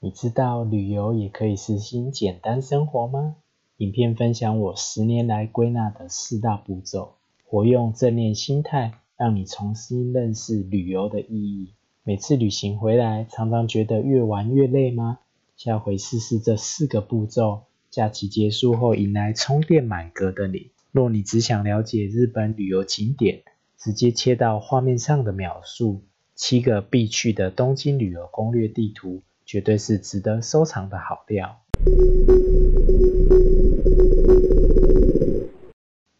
[0.00, 3.34] 你知道旅游也可以实行简单生活吗？
[3.78, 11.74] 影片分享我十年来归纳的四大步骤，活用正念心态，让你重新认识旅游的意义。
[12.04, 15.18] 每次旅行回来，常常觉得越玩越累吗？
[15.56, 20.70] 下回试试这四个步骤，假期结束后迎来充电满格的你。
[20.92, 23.42] 若你只想了解日本旅游景点，
[23.76, 26.02] 直接切到画面上的描述，
[26.36, 29.22] 七个必去的东京旅游攻略地图。
[29.48, 31.62] 绝对是值得收藏的好料。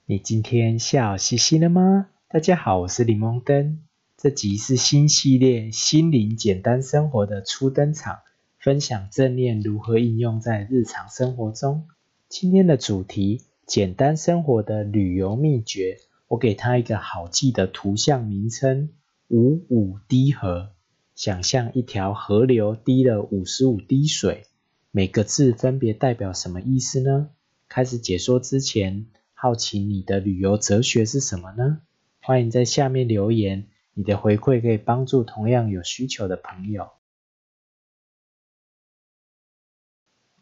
[0.06, 2.08] 你今天笑嘻嘻了吗？
[2.30, 3.80] 大家好，我是柠檬灯。
[4.16, 8.20] 这集是新系列心灵简单生活的初登场，
[8.58, 11.86] 分享正念如何应用在日常生活中。
[12.30, 15.98] 今天的主题：简单生活的旅游秘诀。
[16.28, 18.88] 我给它一个好记的图像名称：
[19.28, 20.70] 五五滴河。
[21.18, 24.46] 想象一条河流滴了五十五滴水，
[24.92, 27.30] 每个字分别代表什么意思呢？
[27.68, 31.80] 开始解说之前，好奇你的旅游哲学是什么呢？
[32.20, 36.90] 欢迎在下面留言，你的回馈可以帮助同样有需求的朋友。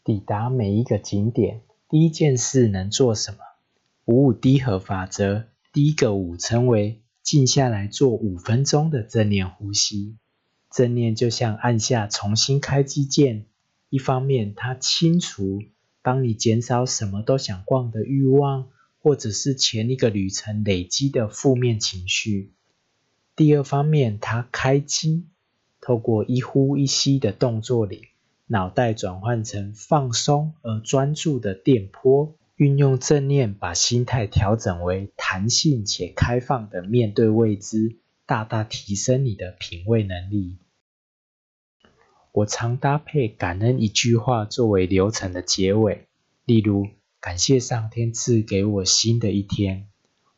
[0.04, 3.38] 抵达每一个景点，第一件事能做什么？
[4.04, 10.18] 五五滴河法则，第一个五称为静下来做五分钟的正念呼吸。
[10.76, 13.46] 正念就像按下重新开机键，
[13.88, 15.62] 一方面它清除，
[16.02, 22.50] 帮你减少什么都想逛的欲望，或者是前一个旅程累积的负面情绪；
[23.34, 25.24] 第二方面它开机，
[25.80, 28.08] 透过一呼一吸的动作里，
[28.46, 40.58] 脑袋转换成放松而专注的电波，运用正念把心态调整为弹性且开放的面对未知，大大提升你的品味能力。
[42.36, 46.06] 我常搭配感恩一句话作为流程的结尾，
[46.44, 46.86] 例如
[47.18, 49.86] 感谢上天赐给我新的一天。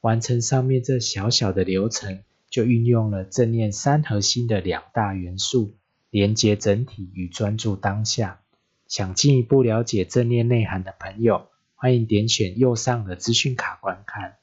[0.01, 5.73] 完成上面这小小的流程，就运用了正念三核心的两大元素：
[6.11, 8.43] 连接整体与专注当下。
[8.87, 14.37] 想进一步了解正念内涵的朋友，欢迎点选右上的资讯卡观看。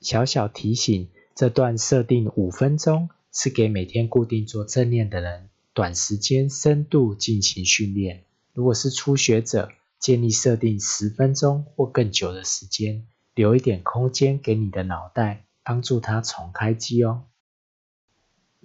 [0.00, 5.50] 小小提醒：这段设定五分钟，是给每天固定做正念的人。
[5.78, 17.26] 短时间深度进行训练，如果是初学者，建议设定十分钟或更久的时间，留一点空间给你的脑袋，帮助它重开机哦。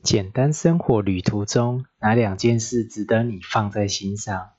[0.01, 4.49] 简单生活旅途中，哪两件事值得你放在心上？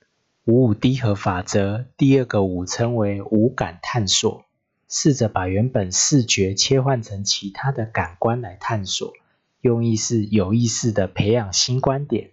[0.44, 4.44] 五五低和法则，第二个五称为五感探索，
[4.88, 9.12] 试着把原本视觉切换成其他的感官来探索，
[9.60, 12.30] 用意是有意识的培养新观点。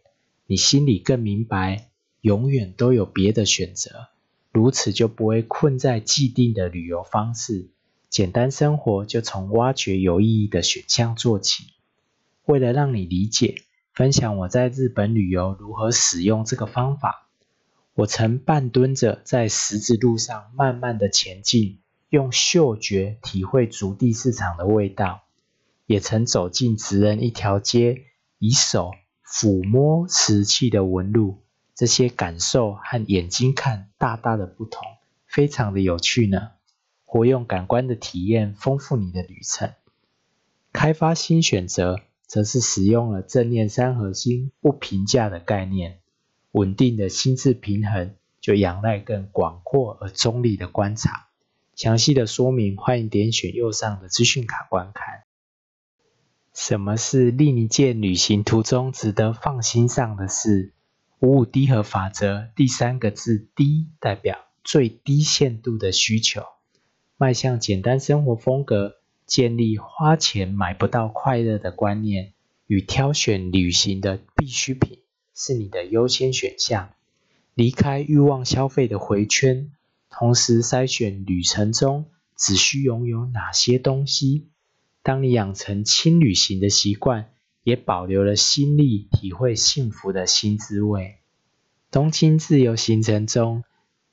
[0.52, 4.10] 你心里更明白，永远都有别的选择，
[4.52, 7.70] 如此就不会困在既定的旅游方式。
[8.10, 11.68] 简单生活就从挖掘有意义的选项做起。
[12.44, 13.62] 为了让你理解，
[13.94, 17.30] 分享我在日本旅游如何使用这个方法。
[17.94, 21.80] 我曾半蹲着在十字路上慢慢的前进，
[22.10, 25.22] 用嗅觉体会竹地市场的味道，
[25.86, 28.02] 也曾走进直人一条街，
[28.38, 28.92] 以手。
[29.32, 31.40] 抚摸瓷器的纹路，
[31.74, 34.86] 这些感受和眼睛看大大的不同，
[35.26, 36.50] 非常的有趣呢。
[37.06, 39.72] 活用感官的体验，丰富你的旅程。
[40.74, 46.00] 开发新选择，则是使用了正念三核心不评价的概念。
[46.52, 51.30] 稳定的心智平衡，就仰赖更广阔而中立的观察。
[51.74, 55.24] 详细的说明，欢迎点选右上的资讯卡观看。
[56.64, 60.74] 什么是另一件旅行途中值得放心上的事？
[61.18, 66.44] 五五低和法则第三个字“低”代表最低限度的需求，
[67.18, 72.34] 迈向简单生活风格，建立花钱买不到快乐的观念，
[72.68, 75.00] 与挑选旅行的必需品
[75.34, 76.92] 是你的优先选项。
[77.56, 79.72] 离开欲望消费的回圈，
[80.12, 82.06] 同时筛选旅程中
[82.38, 84.52] 只需拥有哪些东西。
[85.04, 87.32] 当你养成轻旅行的习惯，
[87.64, 91.16] 也保留了心力体会幸福的新滋味。
[91.90, 93.64] 东京自由行程中，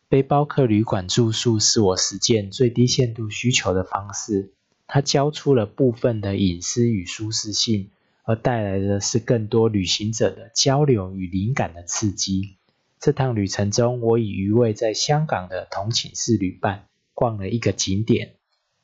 [0.08, 4.54] 背包客旅馆住宿是我实践最低限度需求的方式。
[4.86, 7.90] 它交出了部分的隐私与舒适性，
[8.24, 12.56] 而带来的是更多旅行者的交流与灵感的刺激。
[12.98, 18.36] 这趟旅程中，我与一位在香港的同寝室旅伴逛了一个景点。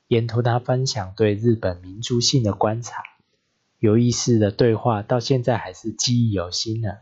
[0.08, 3.02] 沿途他分享对日本民族性的观察，
[3.78, 6.98] 有意思的对话到现在还是记忆犹新呢。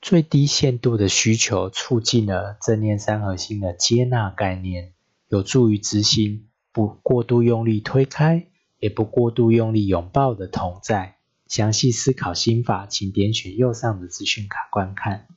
[0.00, 4.92] 最低限度的需求促进了正念三核心的接纳概念，
[5.28, 8.46] 有助于执行不过度用力推开，
[8.78, 11.16] 也不过度用力拥抱的同在。
[11.46, 15.28] 详细思考心法，请点选右上的资讯卡观看。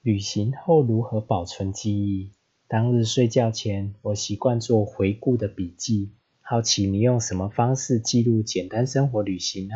[0.00, 2.32] 旅行后如何保存记忆？
[2.66, 6.12] 当日睡觉前，我习惯做回顾的笔记。
[6.40, 9.74] 好奇你用什么方式记录简单生活旅行呢？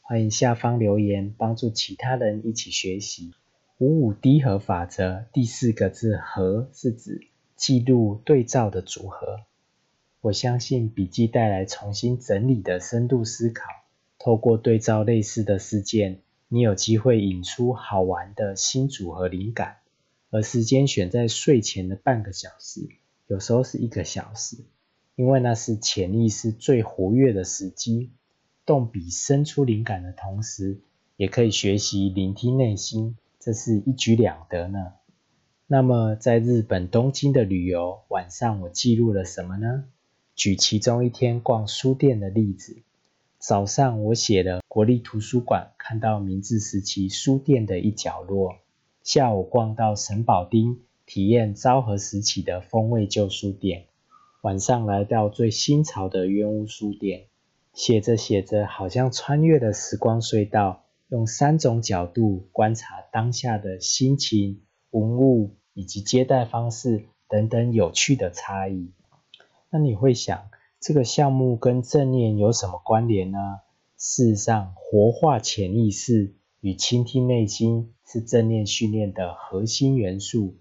[0.00, 3.32] 欢迎下方留言，帮助其他人一起学习。
[3.76, 9.40] 五五低和法则第四个字“和”是指记录对照的组合。
[10.22, 13.66] 我相信笔记带来重新整理的深度思考。
[14.18, 19.79] 透过对照类似的事件，你有机会引出好玩的新组合灵感。
[20.30, 22.88] 而时间选在睡前的半个小时，
[23.26, 24.56] 有时候是一个小时。
[25.16, 28.10] 因为那是潜意识最活跃的时机，
[28.64, 30.80] 动笔生出灵感的同时，
[31.16, 34.94] 也可以学习聆听内心，这是一举两得呢。
[35.66, 39.84] 那么在日本东京的旅游晚上，我记录了什么呢？
[40.34, 42.78] 举其中一天逛书店的例子。
[43.38, 48.56] 早上我写了国立图书馆，看到明治时期书店的一角落。
[49.12, 53.86] 下午逛到神保町，体验昭和时期的风味旧书店。
[54.40, 57.24] 晚上来到最新潮的冤屋书店，
[57.72, 64.60] 写着写着，好像穿越了时光隧道，用三种角度观察当下的心情、
[64.92, 68.92] 文物以及接待方式等等有趣的差异。
[69.70, 70.40] 那你会想，
[70.78, 73.38] 这个项目跟正念有什么关联呢？
[73.96, 80.56] 事实上，活化潜意识与倾听内心是正念训练的核心元素。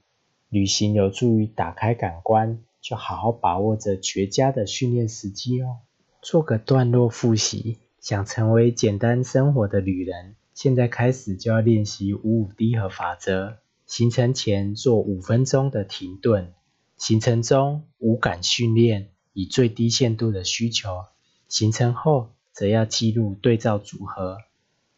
[0.50, 2.62] 旅行有助于打开感官。
[2.82, 5.80] 就好好把握着绝佳的训练时机哦。
[6.22, 13.58] 做个段落复习，想成为简单生活的旅人，现在开始就要练习五五低和法则。
[13.86, 16.54] 行程前做五分钟的停顿，
[16.96, 21.04] 行程中无感训练，以最低限度的需求。
[21.50, 24.38] 行程后则要记录对照组合。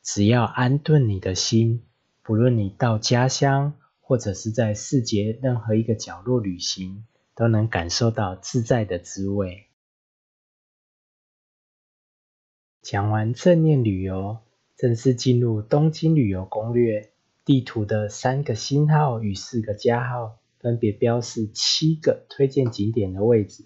[0.04, 1.82] 只要安顿你的心，
[2.24, 7.06] 不论你到家乡，或者是在世界任何一个角落旅行。
[7.34, 9.68] 都能感受到自在的滋味。
[12.82, 14.40] 讲完正念旅游，
[14.76, 17.10] 正式进入东京旅游攻略。
[17.44, 23.64] 地图的三个星号与四个加号分别标示七个推荐景点的位置，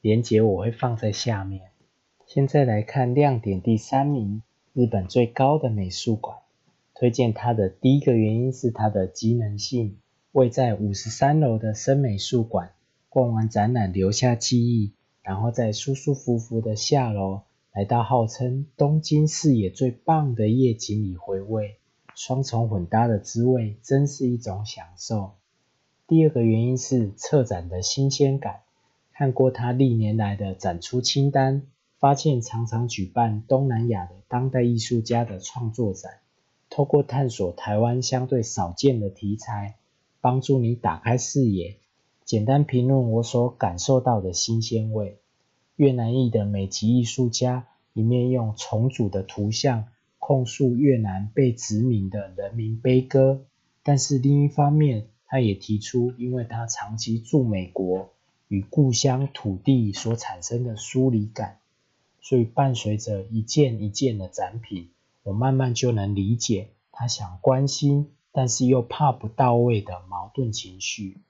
[0.00, 1.72] 连接我会放在下面。
[2.24, 6.38] 现在来看亮点第三名，日本最高的美术馆。
[6.98, 9.98] 推荐它的第一个原因是它的机能性，
[10.32, 12.72] 位在五十三楼的深美术馆。
[13.08, 14.92] 逛完展览留下记忆，
[15.22, 17.42] 然后再舒舒服服的下楼，
[17.72, 21.76] 来到号称东京视野最棒的夜景里回味，
[22.16, 25.34] 双重混搭的滋味真是一种享受。
[26.08, 28.62] 第二个原因是策展的新鲜感，
[29.12, 31.62] 看过他历年来的展出清单，
[32.00, 36.18] 发现常常举办东南亚的当代艺术家的创作展，
[36.78, 39.74] 透过探索台湾相对少见的题材，
[40.20, 41.74] 帮助你打开视野。
[42.24, 45.18] 简单评论我所感受到的新鲜味。
[45.74, 49.86] 越南裔的美籍艺术家一面用重组的图像
[50.20, 53.40] 控诉越南被殖民的人民悲歌，
[53.82, 58.10] 但是另一方面，他也提出，因为他长期住美国，
[58.46, 61.58] 与故乡土地所产生的疏离感，
[62.20, 64.90] 所以伴随着一件一件的展品，
[65.28, 71.20] 我慢慢就能理解他想关心，但是又怕不到位的矛盾情绪。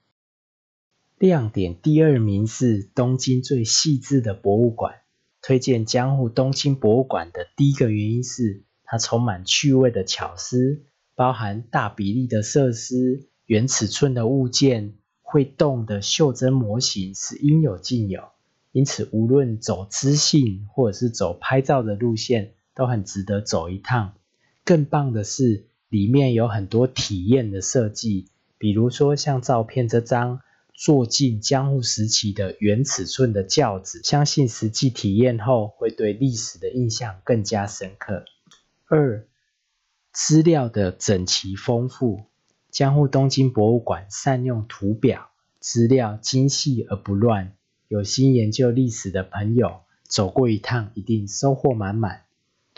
[1.17, 5.01] 亮点第二名是东京最细致的博物馆。
[5.41, 18.29] 推荐江户东京博物馆的第一个原因是，它充满趣味的巧思，包含大比例的设施、原尺寸的物件、会动的袖珍模型是应有尽有。
[18.71, 24.13] 因此，无论走知性或者是走拍照的路线，都很值得走一趟。
[24.63, 30.39] 更棒的是，里面有很多体验的设计，比如说像照片这张。
[30.81, 38.23] 坐进江户时期的原尺寸的轿子，相信实际体验后会对历史的印象更加深刻。
[38.87, 39.27] 二、
[40.13, 42.21] 资料的整齐丰富，
[42.71, 47.51] 江户东京博物馆善用图表，资料精细而不乱。
[47.89, 52.21] 有心研究历史的朋友走过一趟，一定收获满满。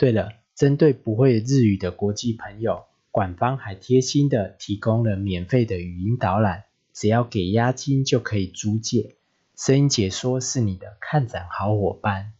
[0.02, 6.64] 对了，针对不会日语的国际朋友，馆方还贴心的提供了免费的语音导览。
[6.92, 9.14] 只要给押金就可以租借，
[9.56, 12.32] 声音解说是你的看展好伙伴。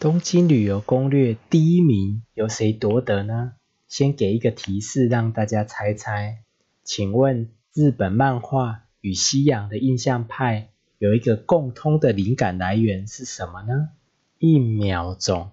[0.00, 3.52] 东京旅游攻略第一名由谁夺得呢？
[3.86, 6.38] 先给一个提示让大家猜猜。
[6.82, 13.90] 请问日本漫画与西洋的印象派有一个共通的灵感来源是什么呢？
[14.38, 15.50] 一秒钟，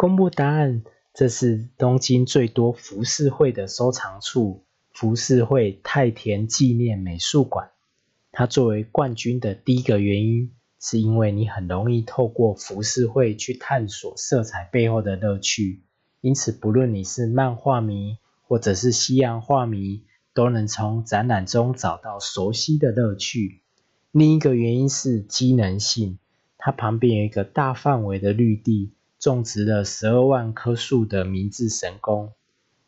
[0.00, 0.82] 公布答案。
[1.12, 4.64] 这是东京最多浮世绘的收藏处——
[4.94, 7.72] 浮世绘太田纪念美术馆。
[8.32, 15.82] 它作为冠军的第一个原因，是因为你很容易透过浮世绘去探索色彩背后的乐趣。
[16.22, 18.16] 因此，不论你是漫画迷
[18.48, 23.60] 或者是西洋画迷，都能从展览中找到熟悉的乐趣。
[24.12, 26.18] 另一个原因是机能性，
[26.56, 28.92] 它旁边有一个大范围的绿地。
[29.20, 32.32] 种植了十二万棵树的明治神宫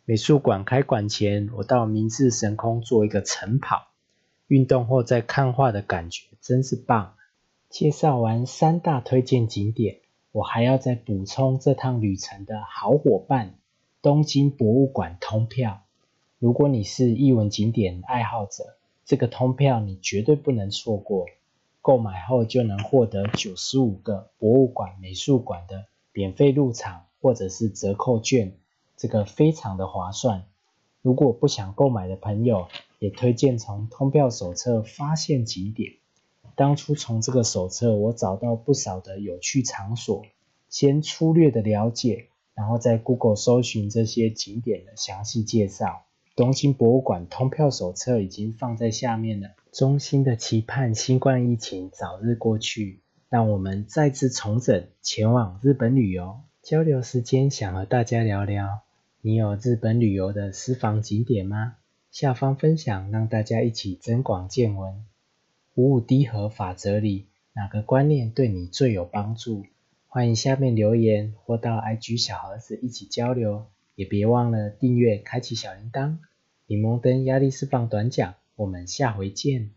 [0.07, 3.89] 美术馆开馆前，我到明治神宫做一个晨跑，
[4.47, 7.17] 运动后再看画的感觉真是棒。
[7.69, 9.99] 介绍完三大推荐景点，
[10.33, 13.57] 我还要再补充这趟旅程的好伙伴——
[14.01, 15.83] 东京博物馆通票。
[16.39, 21.27] 如果你是艺文景点爱好者，这个通票你绝对不能错过。
[21.83, 25.85] 购买后就能获得九十五个博物馆、美术馆的。
[26.13, 28.57] 免费入场或者是折扣券，
[28.97, 30.45] 这个非常的划算。
[31.01, 35.95] 如果不想购买的朋友，也推荐从通票手册发现景点。
[36.55, 40.25] 当初从这个手册，我找到不少的有趣场所，
[40.69, 46.03] 先粗略的了解，然后在 Google 搜寻这些景点的详细介绍。
[46.35, 49.51] 东京博物馆通票手册已经放在下面了。
[49.71, 53.02] 衷心的期盼新冠疫情早日过去。
[53.33, 58.81] 让我们再次重整前往日本旅游交流时间，想和大家聊聊，
[59.23, 61.77] 你有日本旅游的私房景点吗？
[62.11, 65.07] 下方分享，让大家一起增广见闻。
[65.77, 67.25] 五五低和法则里，
[67.55, 69.65] 哪个观念对你最有帮助？
[70.09, 76.19] 欢迎下面留言或到 IG 小盒子一起交流，也别忘了订阅、开启小铃铛。
[76.67, 79.71] 柠檬灯压力释放短讲，我们下回见。